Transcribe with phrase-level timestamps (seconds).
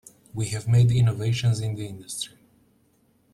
[0.33, 2.35] We have made innovations in the industry.